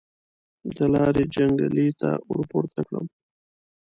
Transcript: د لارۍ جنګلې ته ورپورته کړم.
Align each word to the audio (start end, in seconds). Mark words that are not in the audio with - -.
د 0.75 0.77
لارۍ 0.93 1.25
جنګلې 1.35 1.87
ته 1.99 2.09
ورپورته 2.29 2.79
کړم. 2.87 3.05